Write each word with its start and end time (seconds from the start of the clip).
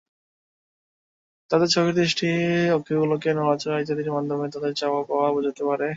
তাদের 1.51 1.69
চোখের 1.69 1.95
দৃষ্টি, 1.95 2.27
অক্ষিগোলকের 2.71 3.33
নড়াচড়া 3.35 3.77
ইত্যাদির 3.79 4.09
মাধ্যমে 4.11 4.45
তারা 4.45 4.53
তাদের 4.55 4.73
চাওয়া-পাওয়া 4.75 5.27
বোঝাতে 5.35 5.63
পারে। 5.69 5.87